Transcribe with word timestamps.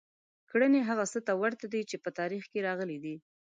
کړنې 0.49 0.81
هغه 0.89 1.05
څه 1.11 1.19
ته 1.27 1.33
ورته 1.41 1.65
دي 1.73 1.81
چې 1.89 1.95
په 2.03 2.09
تاریخ 2.19 2.43
کې 2.51 2.65
راغلي 2.67 2.97
دي. 3.03 3.15